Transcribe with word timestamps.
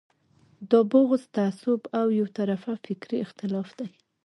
دا 0.69 0.79
بغض، 0.91 1.23
تعصب 1.35 1.81
او 1.99 2.07
یو 2.19 2.27
طرفه 2.37 2.73
فکري 2.85 3.17
اختلاف 3.25 3.69
دی. 3.77 3.87